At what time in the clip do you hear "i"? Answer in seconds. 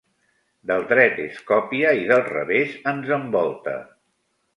2.05-2.07